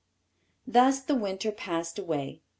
Thus 0.65 0.99
the 1.01 1.13
winter 1.13 1.51
passed 1.51 1.99
away. 1.99 2.41